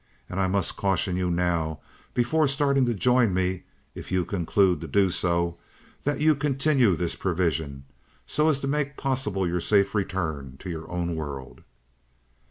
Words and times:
And 0.27 0.39
I 0.39 0.47
must 0.47 0.77
caution 0.77 1.15
you 1.15 1.29
now, 1.29 1.79
before 2.15 2.47
starting 2.47 2.87
to 2.87 2.95
join 2.95 3.35
me, 3.35 3.65
if 3.93 4.11
you 4.11 4.25
conclude 4.25 4.81
to 4.81 4.87
do 4.87 5.11
so, 5.11 5.59
that 6.05 6.19
you 6.19 6.33
continue 6.33 6.95
this 6.95 7.15
provision, 7.15 7.83
so 8.25 8.49
as 8.49 8.59
to 8.61 8.67
make 8.67 8.97
possible 8.97 9.47
your 9.47 9.61
safe 9.61 9.93
return 9.93 10.55
to 10.57 10.71
your 10.71 10.89
own 10.89 11.15
world. 11.15 11.61